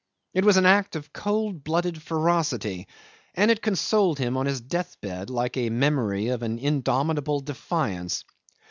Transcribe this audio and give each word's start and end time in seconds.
It 0.33 0.43
was 0.45 0.57
an 0.57 0.65
act 0.65 0.95
of 0.95 1.13
cold 1.13 1.63
blooded 1.63 2.01
ferocity, 2.01 2.87
and 3.35 3.51
it 3.51 3.61
consoled 3.61 4.17
him 4.17 4.35
on 4.35 4.47
his 4.47 4.59
deathbed 4.59 5.29
like 5.29 5.57
a 5.57 5.69
memory 5.69 6.29
of 6.29 6.41
an 6.41 6.57
indomitable 6.57 7.39
defiance. 7.41 8.23